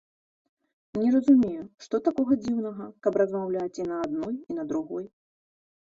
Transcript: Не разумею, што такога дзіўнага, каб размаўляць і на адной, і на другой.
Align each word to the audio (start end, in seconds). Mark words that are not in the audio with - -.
Не 1.01 1.09
разумею, 1.15 1.65
што 1.85 1.95
такога 2.09 2.33
дзіўнага, 2.45 2.85
каб 3.09 3.21
размаўляць 3.23 3.79
і 3.85 3.89
на 3.93 4.03
адной, 4.07 4.35
і 4.55 4.61
на 4.61 4.71
другой. 4.73 5.05